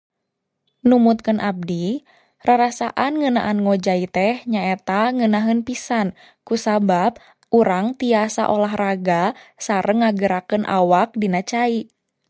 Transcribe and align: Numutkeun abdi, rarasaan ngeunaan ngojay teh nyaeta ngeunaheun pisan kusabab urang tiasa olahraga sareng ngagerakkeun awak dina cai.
Numutkeun 0.89 1.37
abdi, 1.49 1.83
rarasaan 2.47 3.11
ngeunaan 3.21 3.57
ngojay 3.65 4.01
teh 4.15 4.35
nyaeta 4.53 4.99
ngeunaheun 5.15 5.61
pisan 5.67 6.07
kusabab 6.47 7.11
urang 7.59 7.87
tiasa 7.99 8.43
olahraga 8.55 9.21
sareng 9.65 9.99
ngagerakkeun 10.01 10.65
awak 10.79 11.09
dina 11.21 11.39
cai. 11.51 11.73